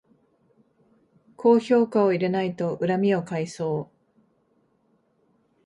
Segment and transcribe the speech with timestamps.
[1.37, 3.95] 高評価を入れないと恨みを買いそう